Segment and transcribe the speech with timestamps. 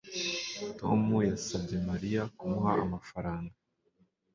[0.79, 3.55] tom yasabye mariya kumuha amafaranga